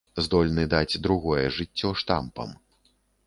Здольны 0.27 0.63
даць 0.73 0.99
другое 1.05 1.43
жыццё 1.59 1.93
штампам. 2.03 2.59